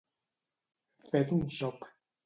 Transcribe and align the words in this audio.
Fet 1.11 1.37
un 1.39 1.47
xop. 1.61 1.91